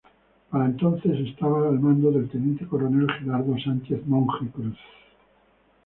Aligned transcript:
Para 0.49 0.65
entonces 0.65 1.11
estaba 1.29 1.67
al 1.67 1.79
mando 1.79 2.11
del 2.11 2.27
teniente 2.27 2.65
coronel 2.65 3.07
Gerardo 3.19 3.53
Sánchez-Monje 3.63 4.49
Cruz. 4.51 4.77